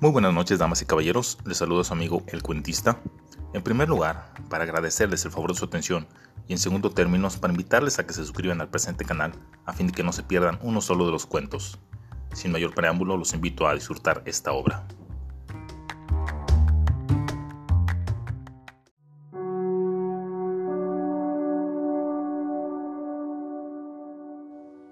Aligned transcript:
Muy 0.00 0.12
buenas 0.12 0.32
noches, 0.32 0.58
damas 0.58 0.80
y 0.80 0.86
caballeros. 0.86 1.36
Les 1.44 1.58
saludo 1.58 1.82
a 1.82 1.84
su 1.84 1.92
amigo 1.92 2.22
El 2.28 2.42
Cuentista. 2.42 2.98
En 3.52 3.60
primer 3.60 3.90
lugar, 3.90 4.32
para 4.48 4.64
agradecerles 4.64 5.26
el 5.26 5.30
favor 5.30 5.52
de 5.52 5.58
su 5.58 5.66
atención 5.66 6.06
y 6.48 6.54
en 6.54 6.58
segundo 6.58 6.90
término, 6.90 7.28
para 7.38 7.52
invitarles 7.52 7.98
a 7.98 8.06
que 8.06 8.14
se 8.14 8.22
suscriban 8.22 8.62
al 8.62 8.70
presente 8.70 9.04
canal 9.04 9.32
a 9.66 9.74
fin 9.74 9.88
de 9.88 9.92
que 9.92 10.02
no 10.02 10.14
se 10.14 10.22
pierdan 10.22 10.58
uno 10.62 10.80
solo 10.80 11.04
de 11.04 11.12
los 11.12 11.26
cuentos. 11.26 11.78
Sin 12.32 12.50
mayor 12.50 12.74
preámbulo, 12.74 13.18
los 13.18 13.34
invito 13.34 13.68
a 13.68 13.74
disfrutar 13.74 14.22
esta 14.24 14.52
obra. 14.52 14.86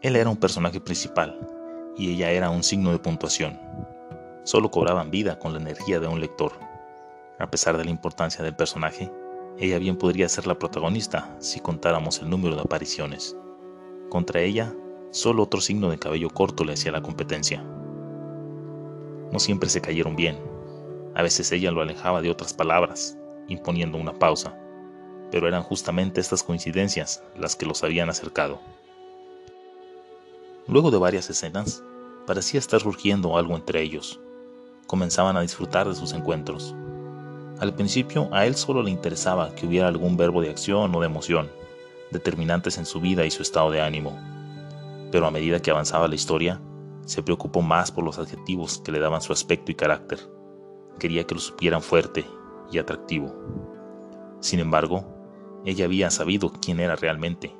Él 0.02 0.16
era 0.16 0.28
un 0.28 0.36
personaje 0.36 0.82
principal 0.82 1.40
y 1.96 2.12
ella 2.12 2.30
era 2.30 2.50
un 2.50 2.62
signo 2.62 2.92
de 2.92 2.98
puntuación. 2.98 3.58
Solo 4.48 4.70
cobraban 4.70 5.10
vida 5.10 5.38
con 5.38 5.52
la 5.52 5.60
energía 5.60 6.00
de 6.00 6.06
un 6.06 6.22
lector. 6.22 6.52
A 7.38 7.50
pesar 7.50 7.76
de 7.76 7.84
la 7.84 7.90
importancia 7.90 8.42
del 8.42 8.56
personaje, 8.56 9.12
ella 9.58 9.78
bien 9.78 9.98
podría 9.98 10.26
ser 10.26 10.46
la 10.46 10.58
protagonista 10.58 11.36
si 11.38 11.60
contáramos 11.60 12.22
el 12.22 12.30
número 12.30 12.54
de 12.54 12.62
apariciones. 12.62 13.36
Contra 14.08 14.40
ella, 14.40 14.74
solo 15.10 15.42
otro 15.42 15.60
signo 15.60 15.90
de 15.90 15.98
cabello 15.98 16.30
corto 16.30 16.64
le 16.64 16.72
hacía 16.72 16.92
la 16.92 17.02
competencia. 17.02 17.62
No 19.30 19.38
siempre 19.38 19.68
se 19.68 19.82
cayeron 19.82 20.16
bien. 20.16 20.38
A 21.14 21.20
veces 21.20 21.52
ella 21.52 21.70
lo 21.70 21.82
alejaba 21.82 22.22
de 22.22 22.30
otras 22.30 22.54
palabras, 22.54 23.18
imponiendo 23.48 23.98
una 23.98 24.14
pausa, 24.14 24.58
pero 25.30 25.46
eran 25.46 25.62
justamente 25.62 26.22
estas 26.22 26.42
coincidencias 26.42 27.22
las 27.36 27.54
que 27.54 27.66
los 27.66 27.84
habían 27.84 28.08
acercado. 28.08 28.60
Luego 30.66 30.90
de 30.90 30.96
varias 30.96 31.28
escenas, 31.28 31.84
parecía 32.26 32.58
estar 32.58 32.80
surgiendo 32.80 33.36
algo 33.36 33.54
entre 33.54 33.82
ellos. 33.82 34.18
Comenzaban 34.88 35.36
a 35.36 35.42
disfrutar 35.42 35.88
de 35.88 35.94
sus 35.94 36.12
encuentros. 36.12 36.74
Al 37.60 37.72
principio 37.76 38.28
a 38.32 38.44
él 38.44 38.56
solo 38.56 38.82
le 38.82 38.90
interesaba 38.90 39.54
que 39.54 39.68
hubiera 39.68 39.86
algún 39.86 40.16
verbo 40.16 40.42
de 40.42 40.50
acción 40.50 40.92
o 40.92 40.98
de 40.98 41.06
emoción, 41.06 41.48
determinantes 42.10 42.76
en 42.76 42.86
su 42.86 43.00
vida 43.00 43.24
y 43.24 43.30
su 43.30 43.42
estado 43.42 43.70
de 43.70 43.80
ánimo. 43.80 44.18
Pero 45.12 45.28
a 45.28 45.30
medida 45.30 45.62
que 45.62 45.70
avanzaba 45.70 46.08
la 46.08 46.16
historia, 46.16 46.60
se 47.06 47.22
preocupó 47.22 47.62
más 47.62 47.92
por 47.92 48.02
los 48.02 48.18
adjetivos 48.18 48.80
que 48.84 48.90
le 48.90 48.98
daban 48.98 49.22
su 49.22 49.32
aspecto 49.32 49.70
y 49.70 49.76
carácter. 49.76 50.18
Quería 50.98 51.22
que 51.22 51.36
lo 51.36 51.40
supieran 51.40 51.82
fuerte 51.82 52.26
y 52.72 52.78
atractivo. 52.78 53.32
Sin 54.40 54.58
embargo, 54.58 55.04
ella 55.64 55.84
había 55.84 56.10
sabido 56.10 56.50
quién 56.60 56.80
era 56.80 56.96
realmente 56.96 57.54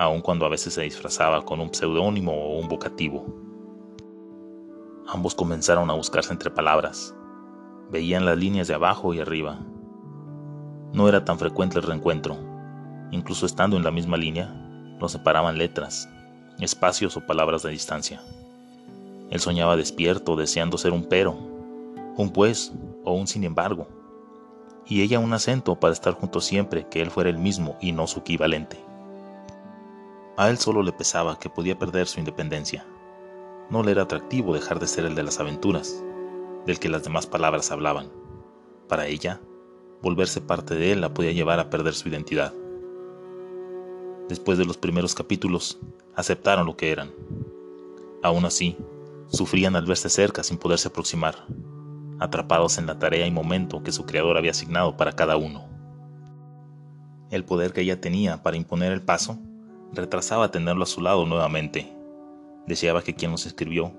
aun 0.00 0.22
cuando 0.22 0.46
a 0.46 0.48
veces 0.48 0.72
se 0.72 0.82
disfrazaba 0.82 1.44
con 1.44 1.60
un 1.60 1.74
pseudónimo 1.74 2.32
o 2.32 2.58
un 2.58 2.68
vocativo. 2.68 3.26
Ambos 5.08 5.34
comenzaron 5.34 5.90
a 5.90 5.94
buscarse 5.94 6.32
entre 6.32 6.50
palabras. 6.50 7.14
Veían 7.90 8.24
las 8.24 8.38
líneas 8.38 8.68
de 8.68 8.74
abajo 8.74 9.14
y 9.14 9.20
arriba. 9.20 9.58
No 10.92 11.08
era 11.08 11.24
tan 11.24 11.38
frecuente 11.38 11.78
el 11.78 11.84
reencuentro. 11.84 12.36
Incluso 13.10 13.46
estando 13.46 13.76
en 13.76 13.84
la 13.84 13.90
misma 13.90 14.16
línea, 14.16 14.54
los 15.00 15.12
separaban 15.12 15.58
letras, 15.58 16.08
espacios 16.60 17.16
o 17.16 17.26
palabras 17.26 17.62
de 17.62 17.70
distancia. 17.70 18.22
Él 19.30 19.40
soñaba 19.40 19.76
despierto, 19.76 20.36
deseando 20.36 20.78
ser 20.78 20.92
un 20.92 21.04
pero, 21.04 21.32
un 22.16 22.30
pues 22.32 22.72
o 23.04 23.12
un 23.12 23.26
sin 23.26 23.44
embargo, 23.44 23.88
y 24.86 25.02
ella 25.02 25.20
un 25.20 25.32
acento 25.32 25.78
para 25.78 25.92
estar 25.92 26.14
junto 26.14 26.40
siempre 26.40 26.86
que 26.88 27.00
él 27.00 27.10
fuera 27.10 27.30
el 27.30 27.38
mismo 27.38 27.76
y 27.80 27.92
no 27.92 28.06
su 28.06 28.20
equivalente. 28.20 28.84
A 30.36 30.50
él 30.50 30.58
solo 30.58 30.82
le 30.82 30.92
pesaba 30.92 31.38
que 31.38 31.50
podía 31.50 31.78
perder 31.78 32.06
su 32.06 32.18
independencia. 32.18 32.84
No 33.70 33.82
le 33.82 33.92
era 33.92 34.02
atractivo 34.02 34.52
dejar 34.52 34.80
de 34.80 34.88
ser 34.88 35.04
el 35.04 35.14
de 35.14 35.22
las 35.22 35.38
aventuras, 35.38 36.02
del 36.66 36.78
que 36.78 36.88
las 36.88 37.04
demás 37.04 37.26
palabras 37.26 37.70
hablaban. 37.70 38.10
Para 38.88 39.06
ella, 39.06 39.40
volverse 40.02 40.40
parte 40.40 40.74
de 40.74 40.92
él 40.92 41.00
la 41.00 41.14
podía 41.14 41.32
llevar 41.32 41.60
a 41.60 41.70
perder 41.70 41.94
su 41.94 42.08
identidad. 42.08 42.52
Después 44.28 44.58
de 44.58 44.64
los 44.64 44.76
primeros 44.76 45.14
capítulos, 45.14 45.78
aceptaron 46.16 46.66
lo 46.66 46.76
que 46.76 46.90
eran. 46.90 47.12
Aún 48.22 48.44
así, 48.44 48.76
sufrían 49.28 49.76
al 49.76 49.86
verse 49.86 50.08
cerca 50.08 50.42
sin 50.42 50.58
poderse 50.58 50.88
aproximar, 50.88 51.46
atrapados 52.18 52.78
en 52.78 52.86
la 52.86 52.98
tarea 52.98 53.26
y 53.26 53.30
momento 53.30 53.82
que 53.82 53.92
su 53.92 54.04
creador 54.04 54.36
había 54.36 54.50
asignado 54.50 54.96
para 54.96 55.12
cada 55.12 55.36
uno. 55.36 55.68
El 57.30 57.44
poder 57.44 57.72
que 57.72 57.82
ella 57.82 58.00
tenía 58.00 58.42
para 58.42 58.56
imponer 58.56 58.90
el 58.90 59.02
paso 59.02 59.38
retrasaba 59.92 60.50
tenerlo 60.50 60.82
a 60.82 60.86
su 60.86 61.00
lado 61.00 61.24
nuevamente. 61.26 61.99
Deseaba 62.70 63.02
que 63.02 63.16
quien 63.16 63.32
los 63.32 63.46
escribió 63.46 63.92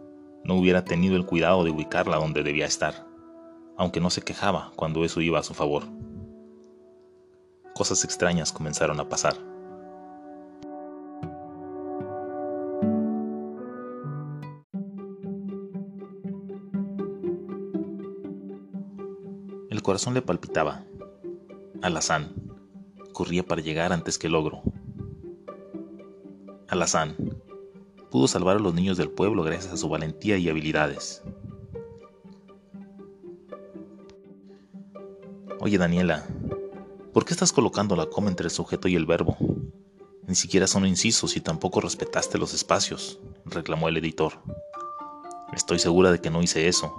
no 0.46 0.56
hubiera 0.56 0.86
tenido 0.86 1.18
el 1.18 1.26
cuidado 1.26 1.66
de 1.66 1.72
ubicarla 1.72 2.16
donde 2.16 2.42
debía 2.42 2.66
estar, 2.66 3.06
aunque 3.76 4.00
no 4.00 4.10
se 4.10 4.22
quejaba 4.22 4.72
cuando 4.78 5.04
eso 5.04 5.20
iba 5.20 5.38
a 5.40 5.44
su 5.44 5.54
favor. 5.54 5.84
Cosas 7.76 8.06
extrañas 8.06 8.54
comenzaron 8.54 8.98
a 9.02 9.10
pasar. 9.10 9.36
El 19.70 19.82
corazón 19.84 20.14
le 20.14 20.22
palpitaba. 20.22 20.86
Alazán 21.82 22.34
corría 23.12 23.44
para 23.44 23.62
llegar 23.62 23.92
antes 23.92 24.18
que 24.18 24.28
el 24.28 24.36
ogro. 24.36 24.62
Alazán 26.70 27.18
pudo 28.12 28.28
salvar 28.28 28.58
a 28.58 28.60
los 28.60 28.74
niños 28.74 28.98
del 28.98 29.10
pueblo 29.10 29.42
gracias 29.42 29.74
a 29.74 29.78
su 29.78 29.88
valentía 29.88 30.38
y 30.38 30.50
habilidades. 30.50 31.24
Oye 35.60 35.78
Daniela, 35.78 36.28
¿por 37.14 37.24
qué 37.24 37.34
estás 37.34 37.54
colocando 37.54 37.96
la 37.96 38.08
coma 38.08 38.30
entre 38.30 38.46
el 38.46 38.52
sujeto 38.52 38.90
y 38.90 38.96
el 38.96 39.06
verbo? 39.06 39.38
Ni 40.28 40.36
siquiera 40.36 40.68
son 40.68 40.86
incisos 40.86 41.38
y 41.38 41.42
tampoco 41.42 41.80
respetaste 41.80 42.38
los 42.38 42.54
espacios, 42.54 43.20
reclamó 43.46 43.88
el 43.88 43.98
editor. 43.98 44.34
Estoy 45.54 45.80
segura 45.80 46.12
de 46.12 46.20
que 46.20 46.30
no 46.30 46.44
hice 46.44 46.68
eso. 46.68 46.96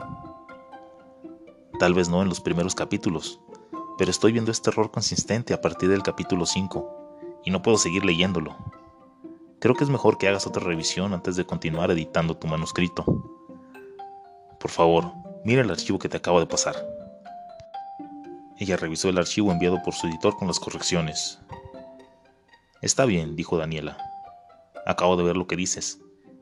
Tal 1.78 1.92
vez 1.92 2.08
no 2.08 2.22
en 2.22 2.28
los 2.28 2.40
primeros 2.40 2.74
capítulos, 2.74 3.38
pero 3.98 4.10
estoy 4.10 4.32
viendo 4.32 4.50
este 4.50 4.70
error 4.70 4.90
consistente 4.90 5.52
a 5.52 5.60
partir 5.60 5.90
del 5.90 6.02
capítulo 6.02 6.46
5 6.46 7.42
y 7.44 7.50
no 7.50 7.60
puedo 7.60 7.76
seguir 7.76 8.04
leyéndolo. 8.04 8.56
Creo 9.62 9.76
que 9.76 9.84
es 9.84 9.90
mejor 9.90 10.18
que 10.18 10.26
hagas 10.26 10.48
otra 10.48 10.64
revisión 10.64 11.14
antes 11.14 11.36
de 11.36 11.46
continuar 11.46 11.88
editando 11.92 12.36
tu 12.36 12.48
manuscrito. 12.48 13.04
Por 14.58 14.72
favor, 14.72 15.12
mira 15.44 15.62
el 15.62 15.70
archivo 15.70 16.00
que 16.00 16.08
te 16.08 16.16
acabo 16.16 16.40
de 16.40 16.46
pasar. 16.46 16.74
Ella 18.58 18.76
revisó 18.76 19.08
el 19.08 19.18
archivo 19.18 19.52
enviado 19.52 19.80
por 19.84 19.94
su 19.94 20.08
editor 20.08 20.36
con 20.36 20.48
las 20.48 20.58
correcciones. 20.58 21.38
Está 22.80 23.04
bien, 23.04 23.36
dijo 23.36 23.56
Daniela. 23.56 23.98
Acabo 24.84 25.16
de 25.16 25.22
ver 25.22 25.36
lo 25.36 25.46
que 25.46 25.54
dices, 25.54 26.00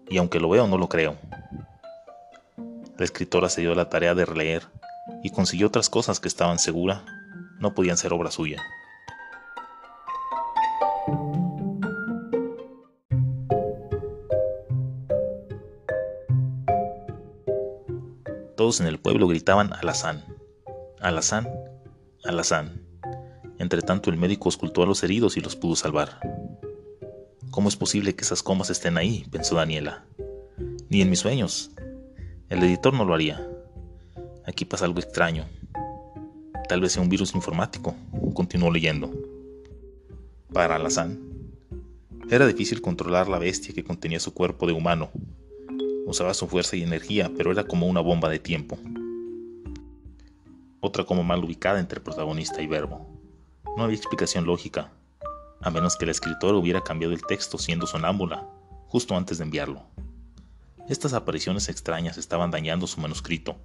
y 0.09 0.17
aunque 0.17 0.41
lo 0.41 0.49
veo 0.49 0.67
no 0.67 0.79
lo 0.79 0.89
creo. 0.89 1.19
La 2.97 3.05
escritora 3.05 3.51
se 3.51 3.61
dio 3.61 3.75
la 3.75 3.91
tarea 3.91 4.15
de 4.15 4.25
releer 4.25 4.67
y 5.23 5.29
consiguió 5.29 5.67
otras 5.67 5.91
cosas 5.91 6.21
que 6.21 6.29
estaban 6.29 6.59
segura 6.59 7.05
no 7.59 7.75
podían 7.75 7.99
ser 7.99 8.15
obra 8.15 8.31
suya. 8.31 8.63
En 18.79 18.87
el 18.87 19.01
pueblo 19.01 19.27
gritaban 19.27 19.73
Alazán, 19.73 20.25
Alazán, 21.01 21.49
Alazán. 22.23 22.81
Entre 23.59 23.83
tanto 23.83 24.11
el 24.11 24.17
médico 24.17 24.49
ocultó 24.49 24.85
a 24.85 24.87
los 24.87 25.03
heridos 25.03 25.37
y 25.37 25.41
los 25.41 25.57
pudo 25.57 25.75
salvar. 25.75 26.21
¿Cómo 27.51 27.69
es 27.69 27.75
posible 27.75 28.15
que 28.15 28.23
esas 28.23 28.45
comas 28.45 28.71
estén 28.71 28.97
ahí? 28.97 29.27
pensó 29.33 29.57
Daniela. 29.57 30.05
Ni 30.89 31.03
en 31.03 31.11
mis 31.11 31.19
sueños. 31.19 31.73
El 32.49 32.63
editor 32.63 32.95
no 32.95 33.05
lo 33.05 33.13
haría. 33.13 33.45
Aquí 34.47 34.65
pasa 34.65 34.85
algo 34.85 35.01
extraño. 35.01 35.47
Tal 36.69 36.81
vez 36.81 36.93
sea 36.93 37.03
un 37.03 37.09
virus 37.09 37.35
informático, 37.35 37.97
continuó 38.35 38.71
leyendo. 38.71 39.11
Para 40.53 40.77
Alazán, 40.77 41.19
era 42.31 42.47
difícil 42.47 42.81
controlar 42.81 43.27
la 43.27 43.41
bestia 43.41 43.75
que 43.75 43.83
contenía 43.83 44.21
su 44.21 44.33
cuerpo 44.33 44.69
de 44.69 44.75
humano 44.75 45.11
Usaba 46.07 46.35
su 46.35 46.49
fuerza 46.49 46.77
y 46.77 46.83
energía, 46.83 47.31
pero 47.37 47.53
era 47.53 47.65
como 47.65 47.87
una 47.87 48.01
bomba 48.01 48.29
de 48.29 48.39
tiempo. 48.39 48.79
Otra 50.81 51.05
como 51.05 51.23
mal 51.23 51.45
ubicada 51.45 51.79
entre 51.79 52.01
protagonista 52.01 52.63
y 52.63 52.67
verbo. 52.67 53.07
No 53.77 53.85
había 53.85 53.97
explicación 53.97 54.47
lógica, 54.47 54.91
a 55.61 55.71
menos 55.71 55.97
que 55.97 56.05
el 56.05 56.11
escritor 56.11 56.55
hubiera 56.55 56.83
cambiado 56.83 57.13
el 57.13 57.25
texto 57.25 57.59
siendo 57.59 57.87
sonámbula, 57.87 58.49
justo 58.89 59.17
antes 59.17 59.39
de 59.39 59.45
enviarlo. 59.45 59.83
Estas 60.89 61.13
apariciones 61.13 61.69
extrañas 61.69 62.19
estaban 62.19 62.51
dañando 62.51 62.87
su 62.87 63.01
manuscrito, 63.01 63.57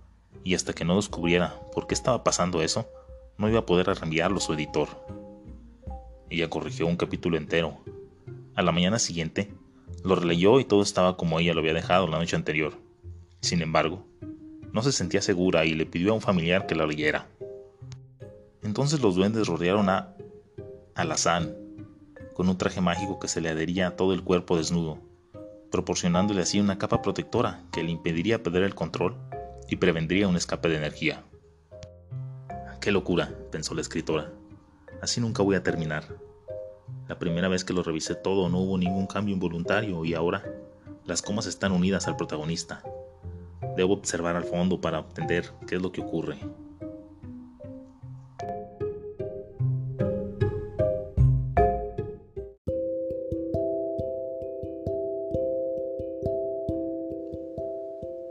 y 0.44 0.54
hasta 0.54 0.74
que 0.74 0.86
no 0.86 0.98
descubriera 0.98 1.60
por 1.74 1.88
qué 1.88 1.96
estaba 1.96 2.24
pasando 2.24 2.62
eso, 2.62 2.88
no 3.38 3.50
iba 3.50 3.60
a 3.60 3.66
poder 3.66 3.88
reenviarlo 3.88 4.40
su 4.40 4.54
editor. 4.54 4.90
Ella 6.30 6.50
corrigió 6.50 6.86
un 6.86 6.98
capítulo 6.98 7.38
entero. 7.38 7.78
A 8.56 8.62
la 8.62 8.72
mañana 8.72 9.00
siguiente, 9.00 9.52
lo 10.06 10.16
releyó 10.16 10.60
y 10.60 10.66
todo 10.66 10.84
estaba 10.84 11.18
como 11.18 11.40
ella 11.40 11.54
lo 11.54 11.62
había 11.62 11.74
dejado 11.74 12.08
la 12.08 12.20
noche 12.20 12.36
anterior. 12.36 12.74
Sin 13.42 13.62
embargo, 13.62 14.06
No 14.72 14.82
se 14.82 14.92
sentía 14.92 15.22
segura 15.22 15.64
y 15.64 15.74
le 15.74 15.86
pidió 15.86 16.12
a 16.12 16.16
un 16.16 16.22
familiar 16.22 16.68
que 16.68 16.76
la 16.76 16.86
leyera. 16.86 17.30
Entonces 18.62 19.00
los 19.00 19.16
duendes 19.16 19.48
rodearon 19.48 19.88
a 19.88 20.14
Alazán 20.96 21.56
con 22.34 22.50
un 22.50 22.58
traje 22.58 22.82
mágico 22.82 23.18
que 23.18 23.30
se 23.30 23.40
le 23.40 23.48
adhería 23.48 23.88
a 23.88 23.96
todo 23.96 24.14
el 24.14 24.22
cuerpo 24.22 24.58
desnudo, 24.58 25.00
proporcionándole 25.72 26.42
así 26.42 26.60
una 26.60 26.78
capa 26.78 27.02
protectora 27.02 27.64
que 27.72 27.84
le 27.84 27.92
impediría 27.92 28.44
perder 28.44 28.64
el 28.64 28.76
control 28.76 29.16
y 29.70 29.78
prevendría 29.78 30.28
un 30.28 30.36
escape 30.36 30.68
de 30.68 30.76
energía. 30.76 31.24
Qué 32.82 32.92
locura, 32.92 33.34
pensó 33.52 33.74
la 33.76 33.82
escritora. 33.82 34.34
Así 35.02 35.22
nunca 35.22 35.42
voy 35.42 35.56
a 35.56 35.64
terminar. 35.64 36.04
La 37.08 37.20
primera 37.20 37.48
vez 37.48 37.64
que 37.64 37.74
lo 37.74 37.84
revisé 37.84 38.16
todo 38.16 38.50
no 38.50 38.60
hubo 38.60 38.78
ningún 38.78 39.06
cambio 39.06 39.34
involuntario 39.34 40.06
y 40.06 40.14
ahora 40.14 40.44
las 41.06 41.22
comas 41.22 41.46
están 41.46 41.72
unidas 41.72 42.08
al 42.08 42.16
protagonista. 42.16 42.84
Debo 43.76 43.94
observar 43.94 44.36
al 44.36 44.44
fondo 44.44 44.82
para 44.82 45.00
entender 45.00 45.52
qué 45.68 45.76
es 45.76 45.82
lo 45.82 45.92
que 45.92 46.02
ocurre. 46.02 46.40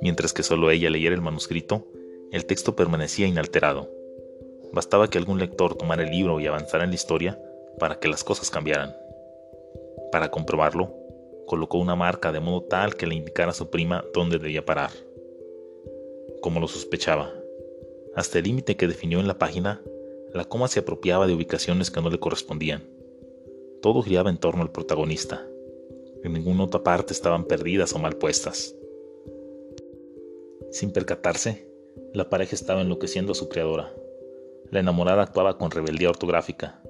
Mientras 0.00 0.32
que 0.32 0.42
solo 0.42 0.70
ella 0.70 0.90
leyera 0.90 1.14
el 1.14 1.22
manuscrito, 1.22 1.86
el 2.30 2.44
texto 2.44 2.76
permanecía 2.76 3.26
inalterado. 3.26 3.88
Bastaba 4.72 5.08
que 5.08 5.18
algún 5.18 5.38
lector 5.38 5.76
tomara 5.76 6.02
el 6.02 6.10
libro 6.10 6.40
y 6.40 6.46
avanzara 6.46 6.84
en 6.84 6.90
la 6.90 6.96
historia 6.96 7.38
para 7.78 7.98
que 7.98 8.08
las 8.08 8.24
cosas 8.24 8.50
cambiaran. 8.50 8.94
Para 10.12 10.30
comprobarlo, 10.30 10.94
colocó 11.46 11.78
una 11.78 11.96
marca 11.96 12.32
de 12.32 12.40
modo 12.40 12.62
tal 12.62 12.94
que 12.94 13.06
le 13.06 13.14
indicara 13.14 13.50
a 13.50 13.54
su 13.54 13.70
prima 13.70 14.04
dónde 14.14 14.38
debía 14.38 14.64
parar. 14.64 14.90
Como 16.40 16.60
lo 16.60 16.68
sospechaba, 16.68 17.32
hasta 18.14 18.38
el 18.38 18.44
límite 18.44 18.76
que 18.76 18.86
definió 18.86 19.18
en 19.18 19.26
la 19.26 19.38
página, 19.38 19.82
la 20.32 20.44
coma 20.44 20.68
se 20.68 20.80
apropiaba 20.80 21.26
de 21.26 21.34
ubicaciones 21.34 21.90
que 21.90 22.00
no 22.00 22.10
le 22.10 22.20
correspondían. 22.20 22.82
Todo 23.82 24.02
giraba 24.02 24.30
en 24.30 24.38
torno 24.38 24.62
al 24.62 24.70
protagonista. 24.70 25.46
En 26.22 26.32
ninguna 26.32 26.64
otra 26.64 26.82
parte 26.82 27.12
estaban 27.12 27.44
perdidas 27.44 27.92
o 27.92 27.98
mal 27.98 28.16
puestas. 28.16 28.74
Sin 30.70 30.92
percatarse, 30.92 31.68
la 32.12 32.28
pareja 32.30 32.54
estaba 32.54 32.80
enloqueciendo 32.80 33.32
a 33.32 33.34
su 33.34 33.48
creadora. 33.48 33.92
La 34.70 34.80
enamorada 34.80 35.22
actuaba 35.22 35.58
con 35.58 35.70
rebeldía 35.70 36.08
ortográfica. 36.08 36.82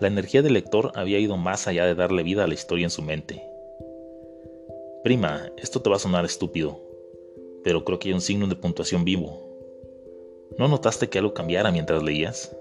La 0.00 0.06
energía 0.08 0.42
del 0.42 0.52
lector 0.52 0.92
había 0.94 1.18
ido 1.18 1.36
más 1.36 1.66
allá 1.66 1.84
de 1.84 1.96
darle 1.96 2.22
vida 2.22 2.44
a 2.44 2.46
la 2.46 2.54
historia 2.54 2.84
en 2.84 2.90
su 2.90 3.02
mente. 3.02 3.42
Prima, 5.02 5.50
esto 5.56 5.82
te 5.82 5.90
va 5.90 5.96
a 5.96 6.00
sonar 6.00 6.24
estúpido, 6.24 6.80
pero 7.64 7.84
creo 7.84 7.98
que 7.98 8.08
hay 8.08 8.14
un 8.14 8.20
signo 8.20 8.46
de 8.46 8.54
puntuación 8.54 9.04
vivo. 9.04 9.42
¿No 10.56 10.68
notaste 10.68 11.08
que 11.08 11.18
algo 11.18 11.34
cambiara 11.34 11.72
mientras 11.72 12.02
leías? 12.02 12.56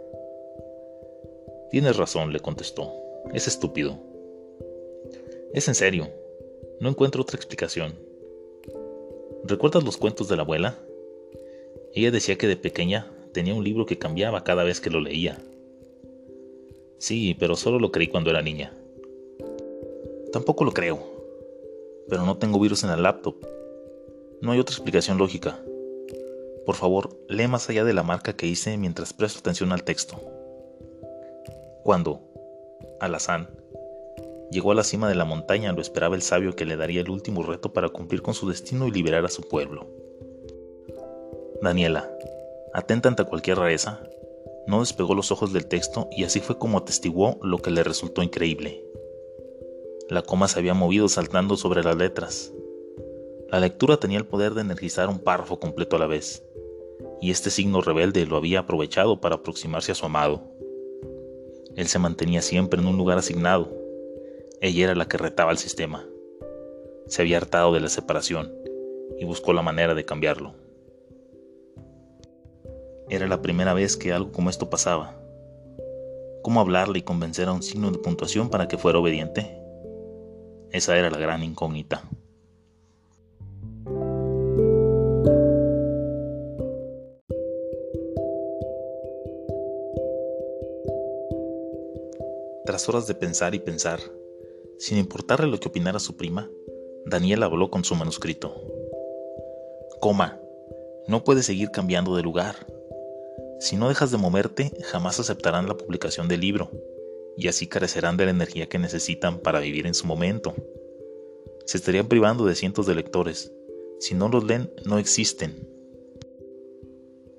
Tienes 1.69 1.97
razón, 1.97 2.33
le 2.33 2.39
contestó. 2.39 2.91
Es 3.33 3.47
estúpido. 3.47 3.99
Es 5.53 5.67
en 5.67 5.75
serio. 5.75 6.09
No 6.79 6.89
encuentro 6.89 7.21
otra 7.21 7.37
explicación. 7.37 7.93
¿Recuerdas 9.43 9.83
los 9.83 9.97
cuentos 9.97 10.27
de 10.27 10.37
la 10.37 10.41
abuela? 10.41 10.79
Ella 11.93 12.11
decía 12.11 12.37
que 12.37 12.47
de 12.47 12.57
pequeña 12.57 13.11
tenía 13.31 13.53
un 13.53 13.63
libro 13.63 13.85
que 13.85 13.99
cambiaba 13.99 14.43
cada 14.43 14.63
vez 14.63 14.81
que 14.81 14.89
lo 14.89 15.01
leía. 15.01 15.37
Sí, 16.97 17.35
pero 17.39 17.55
solo 17.55 17.79
lo 17.79 17.91
creí 17.91 18.07
cuando 18.07 18.29
era 18.29 18.41
niña. 18.41 18.73
Tampoco 20.31 20.63
lo 20.63 20.71
creo. 20.71 20.99
Pero 22.09 22.25
no 22.25 22.37
tengo 22.37 22.59
virus 22.59 22.83
en 22.83 22.89
el 22.89 23.03
laptop. 23.03 23.35
No 24.41 24.51
hay 24.51 24.59
otra 24.59 24.73
explicación 24.75 25.17
lógica. 25.17 25.59
Por 26.65 26.75
favor, 26.75 27.17
lee 27.27 27.47
más 27.47 27.69
allá 27.69 27.83
de 27.83 27.93
la 27.93 28.03
marca 28.03 28.35
que 28.35 28.47
hice 28.47 28.77
mientras 28.77 29.13
presto 29.13 29.39
atención 29.39 29.71
al 29.71 29.83
texto. 29.83 30.19
Cuando, 31.83 32.21
Alazán, 32.99 33.49
Llegó 34.49 34.71
a 34.71 34.75
la 34.75 34.83
cima 34.83 35.09
de 35.09 35.15
la 35.15 35.25
montaña, 35.25 35.73
lo 35.73 35.81
esperaba 35.81 36.15
el 36.15 36.21
sabio 36.21 36.55
que 36.55 36.65
le 36.65 36.77
daría 36.77 37.01
el 37.01 37.09
último 37.09 37.43
reto 37.43 37.73
para 37.73 37.89
cumplir 37.89 38.21
con 38.21 38.33
su 38.33 38.47
destino 38.47 38.87
y 38.87 38.91
liberar 38.91 39.25
a 39.25 39.29
su 39.29 39.41
pueblo. 39.41 39.87
Daniela, 41.61 42.09
atenta 42.73 43.09
ante 43.09 43.25
cualquier 43.25 43.57
rareza, 43.57 43.99
no 44.67 44.81
despegó 44.81 45.15
los 45.15 45.31
ojos 45.31 45.53
del 45.53 45.67
texto 45.67 46.07
y 46.11 46.23
así 46.23 46.39
fue 46.39 46.57
como 46.57 46.77
atestiguó 46.77 47.39
lo 47.41 47.59
que 47.59 47.71
le 47.71 47.83
resultó 47.83 48.21
increíble. 48.21 48.83
La 50.09 50.21
coma 50.21 50.47
se 50.47 50.59
había 50.59 50.73
movido 50.73 51.09
saltando 51.09 51.57
sobre 51.57 51.83
las 51.83 51.95
letras. 51.95 52.53
La 53.49 53.59
lectura 53.59 53.97
tenía 53.97 54.17
el 54.17 54.25
poder 54.25 54.53
de 54.53 54.61
energizar 54.61 55.09
un 55.09 55.19
párrafo 55.19 55.59
completo 55.59 55.95
a 55.95 55.99
la 55.99 56.07
vez, 56.07 56.43
y 57.21 57.31
este 57.31 57.49
signo 57.49 57.81
rebelde 57.81 58.25
lo 58.25 58.37
había 58.37 58.59
aprovechado 58.59 59.19
para 59.21 59.35
aproximarse 59.35 59.91
a 59.91 59.95
su 59.95 60.05
amado. 60.05 60.43
Él 61.75 61.87
se 61.87 61.99
mantenía 61.99 62.41
siempre 62.41 62.81
en 62.81 62.87
un 62.87 62.97
lugar 62.97 63.17
asignado, 63.17 63.69
ella 64.59 64.85
era 64.85 64.95
la 64.95 65.07
que 65.07 65.17
retaba 65.17 65.51
al 65.51 65.59
sistema. 65.59 66.07
Se 67.05 67.21
había 67.21 67.37
hartado 67.37 67.73
de 67.73 67.79
la 67.79 67.89
separación 67.89 68.51
y 69.19 69.23
buscó 69.23 69.53
la 69.53 69.61
manera 69.61 69.93
de 69.93 70.03
cambiarlo. 70.03 70.55
Era 73.09 73.25
la 73.27 73.41
primera 73.41 73.73
vez 73.73 73.95
que 73.95 74.11
algo 74.11 74.33
como 74.33 74.49
esto 74.49 74.69
pasaba. 74.69 75.15
¿Cómo 76.43 76.59
hablarle 76.59 76.99
y 76.99 77.03
convencer 77.03 77.47
a 77.47 77.53
un 77.53 77.63
signo 77.63 77.89
de 77.91 77.99
puntuación 77.99 78.49
para 78.49 78.67
que 78.67 78.77
fuera 78.77 78.99
obediente? 78.99 79.57
Esa 80.71 80.97
era 80.97 81.09
la 81.09 81.17
gran 81.17 81.41
incógnita. 81.41 82.03
Tras 92.65 92.89
horas 92.89 93.07
de 93.07 93.15
pensar 93.15 93.55
y 93.55 93.59
pensar, 93.59 94.01
sin 94.77 94.97
importarle 94.97 95.47
lo 95.47 95.59
que 95.59 95.69
opinara 95.69 95.99
su 95.99 96.17
prima, 96.17 96.49
Daniel 97.05 97.43
habló 97.43 97.71
con 97.71 97.85
su 97.85 97.95
manuscrito. 97.95 98.53
Coma, 100.01 100.41
no 101.07 101.23
puedes 101.23 101.45
seguir 101.45 101.71
cambiando 101.71 102.17
de 102.17 102.23
lugar. 102.23 102.76
Si 103.59 103.75
no 103.75 103.89
dejas 103.89 104.11
de 104.11 104.17
moverte, 104.17 104.71
jamás 104.83 105.19
aceptarán 105.19 105.67
la 105.67 105.77
publicación 105.77 106.27
del 106.27 106.41
libro, 106.41 106.71
y 107.35 107.47
así 107.47 107.67
carecerán 107.67 108.17
de 108.17 108.25
la 108.25 108.31
energía 108.31 108.67
que 108.69 108.79
necesitan 108.79 109.39
para 109.39 109.59
vivir 109.59 109.87
en 109.87 109.93
su 109.93 110.07
momento. 110.07 110.55
Se 111.65 111.77
estarían 111.77 112.07
privando 112.07 112.45
de 112.45 112.55
cientos 112.55 112.85
de 112.85 112.95
lectores. 112.95 113.51
Si 113.99 114.15
no 114.15 114.29
los 114.29 114.43
leen, 114.43 114.71
no 114.85 114.97
existen. 114.97 115.67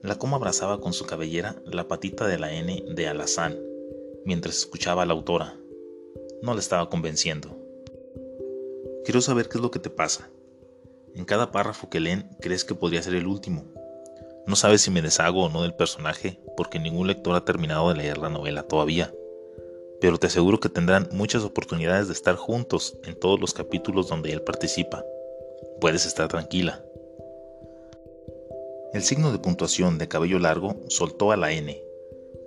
La 0.03 0.17
coma 0.17 0.37
abrazaba 0.37 0.81
con 0.81 0.93
su 0.93 1.07
cabellera 1.07 1.63
la 1.65 1.89
patita 1.89 2.27
de 2.27 2.39
la 2.39 2.53
N 2.53 2.85
de 2.95 3.09
Alazán, 3.09 3.59
mientras 4.25 4.59
escuchaba 4.59 5.03
a 5.03 5.07
la 5.07 5.15
autora 5.15 5.59
no 6.43 6.55
le 6.55 6.61
estaba 6.61 6.89
convenciendo. 6.89 7.57
Quiero 9.05 9.21
saber 9.21 9.49
qué 9.49 9.59
es 9.59 9.63
lo 9.63 9.71
que 9.71 9.79
te 9.79 9.91
pasa. 9.91 10.31
En 11.15 11.25
cada 11.25 11.51
párrafo 11.51 11.89
que 11.89 12.01
leen 12.01 12.29
crees 12.41 12.65
que 12.65 12.75
podría 12.75 13.03
ser 13.03 13.15
el 13.15 13.27
último. 13.27 13.65
No 14.49 14.57
sabes 14.57 14.81
si 14.81 14.91
me 14.91 15.03
deshago 15.03 15.45
o 15.45 15.49
no 15.51 15.61
del 15.61 15.75
personaje 15.75 16.41
porque 16.57 16.79
ningún 16.79 17.07
lector 17.07 17.37
ha 17.37 17.45
terminado 17.45 17.91
de 17.91 17.97
leer 17.97 18.17
la 18.17 18.31
novela 18.31 18.63
todavía. 18.63 19.13
Pero 20.01 20.17
te 20.17 20.29
aseguro 20.29 20.59
que 20.59 20.71
tendrán 20.71 21.07
muchas 21.13 21.45
oportunidades 21.45 22.07
de 22.07 22.15
estar 22.15 22.37
juntos 22.37 22.97
en 23.05 23.15
todos 23.15 23.39
los 23.39 23.53
capítulos 23.53 24.09
donde 24.09 24.33
él 24.33 24.41
participa. 24.41 25.05
Puedes 25.83 26.07
estar 26.07 26.29
tranquila. 26.29 26.83
El 28.95 29.03
signo 29.03 29.33
de 29.33 29.39
puntuación 29.39 29.99
de 29.99 30.09
cabello 30.09 30.39
largo 30.39 30.77
soltó 30.89 31.31
a 31.31 31.37
la 31.37 31.53
N, 31.53 31.79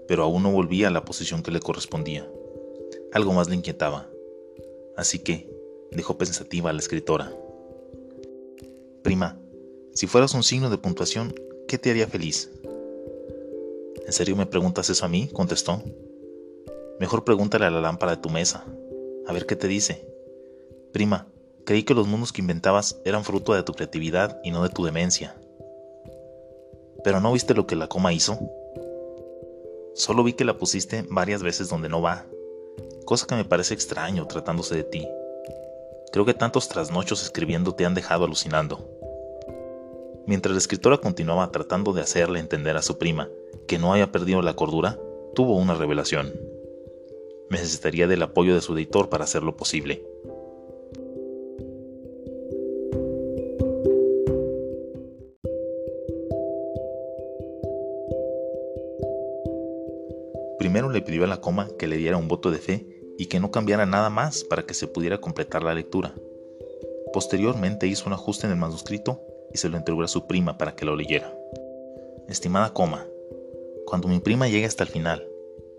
pero 0.08 0.24
aún 0.24 0.42
no 0.42 0.52
volvía 0.52 0.88
a 0.88 0.92
la 0.92 1.06
posición 1.06 1.44
que 1.44 1.52
le 1.52 1.60
correspondía. 1.60 2.28
Algo 3.14 3.34
más 3.34 3.48
le 3.48 3.58
inquietaba. 3.58 4.10
Así 4.98 5.20
que, 5.20 5.48
dijo 5.92 6.18
pensativa 6.18 6.72
a 6.72 6.74
la 6.74 6.80
escritora. 6.80 7.32
Prima, 9.04 9.40
si 9.94 10.08
fueras 10.08 10.34
un 10.34 10.42
signo 10.42 10.72
de 10.72 10.80
puntuación, 10.80 11.36
¿qué 11.72 11.78
te 11.78 11.90
haría 11.90 12.06
feliz? 12.06 12.52
¿En 14.06 14.12
serio 14.12 14.36
me 14.36 14.46
preguntas 14.46 14.90
eso 14.90 15.06
a 15.06 15.08
mí? 15.08 15.30
contestó. 15.30 15.82
Mejor 17.00 17.24
pregúntale 17.24 17.66
a 17.66 17.70
la 17.70 17.80
lámpara 17.80 18.18
de 18.18 18.22
tu 18.22 18.30
mesa, 18.30 18.66
a 19.26 19.32
ver 19.32 19.46
qué 19.46 19.56
te 19.56 19.70
dice. 19.70 20.06
Prima, 20.92 21.30
creí 21.64 21.84
que 21.84 21.94
los 21.94 22.08
mundos 22.08 22.34
que 22.34 22.42
inventabas 22.42 23.00
eran 23.06 23.24
fruto 23.24 23.54
de 23.54 23.64
tu 23.64 23.72
creatividad 23.72 24.42
y 24.44 24.52
no 24.52 24.64
de 24.64 24.68
tu 24.68 24.84
demencia. 24.84 25.38
¿Pero 27.06 27.22
no 27.22 27.32
viste 27.32 27.54
lo 27.54 27.66
que 27.66 27.78
la 27.78 27.88
coma 27.88 28.12
hizo? 28.12 28.38
Solo 29.96 30.26
vi 30.26 30.34
que 30.34 30.44
la 30.44 30.58
pusiste 30.58 31.06
varias 31.10 31.42
veces 31.42 31.70
donde 31.70 31.88
no 31.88 32.02
va, 32.02 32.26
cosa 33.06 33.28
que 33.28 33.36
me 33.36 33.46
parece 33.46 33.74
extraño 33.74 34.28
tratándose 34.28 34.76
de 34.76 34.84
ti. 34.84 35.08
Creo 36.12 36.26
que 36.26 36.34
tantos 36.34 36.68
trasnochos 36.68 37.24
escribiendo 37.24 37.74
te 37.76 37.86
han 37.86 37.94
dejado 37.94 38.26
alucinando. 38.26 39.01
Mientras 40.28 40.54
la 40.54 40.60
escritora 40.60 40.98
continuaba 40.98 41.52
tratando 41.52 41.94
de 41.94 42.02
hacerle 42.02 42.40
entender 42.40 42.78
a 42.78 42.82
su 42.82 42.98
prima 42.98 43.30
que 43.68 43.80
no 43.80 43.94
haya 43.94 44.12
perdido 44.12 44.42
la 44.42 44.56
cordura, 44.56 45.00
tuvo 45.34 45.58
una 45.58 45.74
revelación. 45.74 46.32
Necesitaría 47.50 48.08
del 48.08 48.22
apoyo 48.22 48.54
de 48.54 48.62
su 48.62 48.74
editor 48.76 49.10
para 49.10 49.24
hacerlo 49.24 49.58
posible. 49.58 50.06
Primero 60.60 60.92
le 60.92 61.02
pidió 61.02 61.24
a 61.24 61.28
la 61.28 61.42
coma 61.42 61.68
que 61.80 61.88
le 61.88 61.98
diera 61.98 62.18
un 62.18 62.28
voto 62.28 62.52
de 62.52 62.60
fe 62.60 62.88
y 63.18 63.26
que 63.26 63.40
no 63.40 63.52
cambiara 63.52 63.86
nada 63.86 64.10
más 64.10 64.44
para 64.44 64.64
que 64.64 64.74
se 64.74 64.88
pudiera 64.88 65.20
completar 65.20 65.64
la 65.64 65.74
lectura. 65.74 66.14
Posteriormente 67.12 67.88
hizo 67.88 68.06
un 68.06 68.14
ajuste 68.14 68.46
en 68.46 68.54
el 68.54 68.60
manuscrito 68.60 69.22
y 69.54 69.58
se 69.58 69.70
lo 69.70 69.78
entregó 69.78 70.04
a 70.04 70.08
su 70.08 70.28
prima 70.28 70.58
para 70.58 70.76
que 70.76 70.86
lo 70.86 70.96
leyera. 70.96 71.38
Estimada 72.28 72.74
coma, 72.74 73.08
cuando 73.86 74.08
mi 74.08 74.20
prima 74.20 74.48
llegue 74.48 74.66
hasta 74.66 74.84
el 74.84 74.90
final 74.90 75.28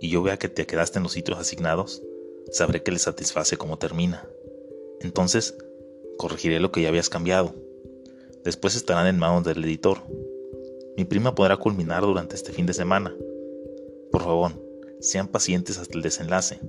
y 0.00 0.10
yo 0.10 0.22
vea 0.22 0.38
que 0.38 0.48
te 0.48 0.66
quedaste 0.66 0.98
en 0.98 1.04
los 1.04 1.12
sitios 1.12 1.38
asignados, 1.38 2.02
sabré 2.50 2.82
que 2.82 2.92
le 2.92 2.98
satisface 2.98 3.56
cómo 3.56 3.78
termina. 3.78 4.28
Entonces, 5.00 5.56
corregiré 6.18 6.60
lo 6.60 6.70
que 6.72 6.82
ya 6.82 6.88
habías 6.88 7.08
cambiado. 7.08 7.54
Después 8.44 8.74
estarán 8.74 9.06
en 9.06 9.18
manos 9.18 9.44
del 9.44 9.64
editor. 9.64 9.98
Mi 10.96 11.04
prima 11.04 11.34
podrá 11.34 11.56
culminar 11.56 12.02
durante 12.02 12.34
este 12.34 12.52
fin 12.52 12.66
de 12.66 12.74
semana. 12.74 13.14
Por 14.10 14.22
favor, 14.22 14.52
sean 15.00 15.28
pacientes 15.28 15.78
hasta 15.78 15.96
el 15.96 16.02
desenlace. 16.02 16.60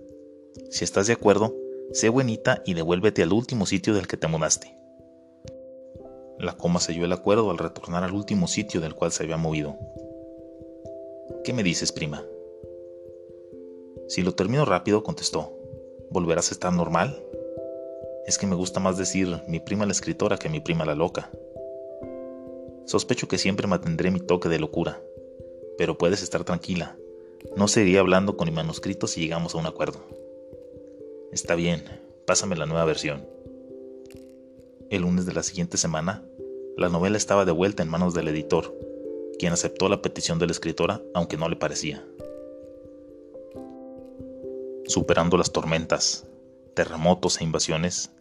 Si 0.70 0.84
estás 0.84 1.08
de 1.08 1.14
acuerdo, 1.14 1.56
sé 1.92 2.10
buenita 2.10 2.64
y 2.66 2.74
devuélvete 2.74 3.24
al 3.24 3.34
último 3.34 3.66
sitio 3.66 3.94
del 3.94 4.08
que 4.08 4.18
te 4.18 4.28
mudaste. 4.28 4.83
La 6.40 6.58
coma 6.58 6.80
selló 6.80 7.06
el 7.06 7.12
acuerdo 7.14 7.50
al 7.52 7.58
retornar 7.58 8.04
al 8.04 8.14
último 8.14 8.48
sitio 8.48 8.82
del 8.82 8.96
cual 8.96 9.12
se 9.12 9.24
había 9.24 9.38
movido. 9.38 9.78
¿Qué 11.44 11.54
me 11.54 11.64
dices, 11.64 11.92
prima? 11.92 12.26
Si 14.08 14.22
lo 14.22 14.34
termino 14.34 14.66
rápido, 14.66 15.04
contestó, 15.04 15.54
¿volverás 16.10 16.50
a 16.52 16.54
estar 16.54 16.74
normal? 16.74 17.24
Es 18.26 18.38
que 18.38 18.48
me 18.48 18.56
gusta 18.56 18.80
más 18.80 18.98
decir 18.98 19.42
mi 19.48 19.60
prima 19.60 19.86
la 19.86 19.92
escritora 19.92 20.38
que 20.38 20.50
mi 20.50 20.60
prima 20.60 20.86
la 20.86 20.96
loca. 20.96 21.30
Sospecho 22.86 23.28
que 23.28 23.38
siempre 23.38 23.68
mantendré 23.68 24.12
mi 24.12 24.20
toque 24.20 24.50
de 24.50 24.60
locura, 24.60 25.02
pero 25.78 25.98
puedes 25.98 26.22
estar 26.22 26.44
tranquila. 26.44 26.98
No 27.56 27.68
seguiré 27.68 28.00
hablando 28.00 28.38
con 28.38 28.48
mi 28.48 28.54
manuscrito 28.54 29.08
si 29.08 29.22
llegamos 29.22 29.56
a 29.56 29.58
un 29.58 29.66
acuerdo. 29.66 30.00
Está 31.32 31.56
bien, 31.56 31.84
pásame 32.26 32.56
la 32.56 32.66
nueva 32.66 32.86
versión. 32.86 33.26
El 34.94 35.02
lunes 35.02 35.26
de 35.26 35.34
la 35.34 35.42
siguiente 35.42 35.78
semana, 35.78 36.24
la 36.78 36.88
novela 36.88 37.18
estaba 37.18 37.46
de 37.46 37.52
vuelta 37.52 37.82
en 37.82 37.90
manos 37.90 38.14
del 38.14 38.28
editor, 38.28 38.78
quien 39.40 39.52
aceptó 39.52 39.90
la 39.90 40.04
petición 40.04 40.38
de 40.38 40.46
la 40.46 40.52
escritora 40.52 41.02
aunque 41.16 41.36
no 41.36 41.50
le 41.50 41.56
parecía. 41.56 42.06
Superando 44.86 45.36
las 45.36 45.52
tormentas, 45.52 46.28
terremotos 46.76 47.42
e 47.42 47.44
invasiones, 47.44 48.12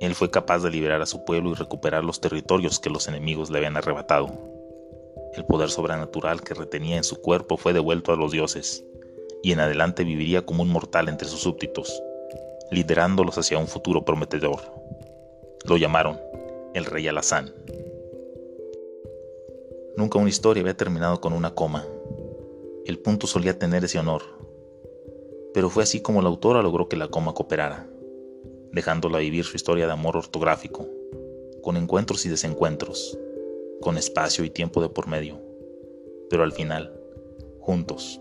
él 0.00 0.16
fue 0.16 0.28
capaz 0.28 0.64
de 0.64 0.70
liberar 0.70 1.00
a 1.00 1.06
su 1.06 1.24
pueblo 1.24 1.50
y 1.52 1.54
recuperar 1.54 2.02
los 2.02 2.20
territorios 2.20 2.80
que 2.80 2.90
los 2.90 3.06
enemigos 3.06 3.48
le 3.48 3.58
habían 3.58 3.76
arrebatado. 3.76 4.36
El 5.34 5.46
poder 5.46 5.70
sobrenatural 5.70 6.42
que 6.42 6.54
retenía 6.54 6.96
en 6.96 7.04
su 7.04 7.20
cuerpo 7.22 7.56
fue 7.56 7.72
devuelto 7.72 8.12
a 8.12 8.16
los 8.16 8.32
dioses, 8.32 8.84
y 9.44 9.52
en 9.52 9.60
adelante 9.60 10.02
viviría 10.02 10.44
como 10.44 10.64
un 10.64 10.70
mortal 10.70 11.08
entre 11.08 11.28
sus 11.28 11.42
súbditos, 11.42 12.02
liderándolos 12.72 13.38
hacia 13.38 13.58
un 13.58 13.68
futuro 13.68 14.04
prometedor. 14.04 14.86
Lo 15.68 15.76
llamaron 15.76 16.16
el 16.74 16.84
rey 16.84 17.08
Alazán. 17.08 17.52
Nunca 19.96 20.18
una 20.18 20.28
historia 20.28 20.60
había 20.60 20.76
terminado 20.76 21.20
con 21.20 21.32
una 21.32 21.54
coma. 21.54 21.84
El 22.84 23.00
punto 23.00 23.26
solía 23.26 23.58
tener 23.58 23.84
ese 23.84 23.98
honor. 23.98 24.22
Pero 25.52 25.68
fue 25.68 25.82
así 25.82 26.00
como 26.00 26.22
la 26.22 26.28
autora 26.28 26.62
logró 26.62 26.88
que 26.88 26.96
la 26.96 27.08
coma 27.08 27.34
cooperara, 27.34 27.88
dejándola 28.70 29.18
vivir 29.18 29.44
su 29.44 29.56
historia 29.56 29.86
de 29.86 29.92
amor 29.92 30.16
ortográfico, 30.16 30.86
con 31.62 31.76
encuentros 31.76 32.24
y 32.26 32.28
desencuentros, 32.28 33.18
con 33.80 33.98
espacio 33.98 34.44
y 34.44 34.50
tiempo 34.50 34.80
de 34.80 34.88
por 34.88 35.08
medio, 35.08 35.40
pero 36.30 36.44
al 36.44 36.52
final, 36.52 36.92
juntos. 37.58 38.20